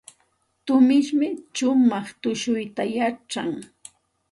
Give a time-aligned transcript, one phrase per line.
[0.65, 3.51] Tumishmi shumaq tushuyta yachan.